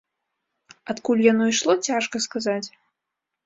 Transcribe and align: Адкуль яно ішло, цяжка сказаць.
Адкуль 0.93 1.21
яно 1.31 1.43
ішло, 1.53 1.77
цяжка 1.91 2.25
сказаць. 2.29 2.67